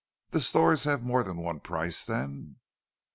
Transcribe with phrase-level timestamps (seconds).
[0.31, 2.55] "The stores have more than one price, then?"